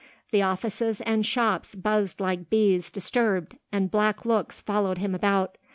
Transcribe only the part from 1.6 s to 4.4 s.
buzzed like bees disturbed and black